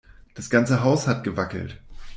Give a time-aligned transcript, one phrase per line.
[0.33, 1.79] Das ganze Haus hat gewackelt.